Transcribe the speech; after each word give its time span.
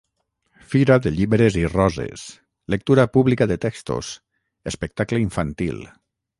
Fira 0.69 0.95
de 1.03 1.11
llibres 1.17 1.57
i 1.65 1.65
roses, 1.73 2.23
lectura 2.75 3.07
pública 3.19 3.49
de 3.53 3.61
textos, 3.69 4.13
espectacle 4.75 5.25
infantil. 5.29 5.89